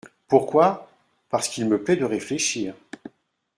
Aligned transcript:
Pourquoi? 0.27 0.89
Parce 1.29 1.47
qu'il 1.47 1.69
me 1.69 1.83
plaît 1.83 1.95
de 1.95 2.05
réfléchir. 2.05 2.73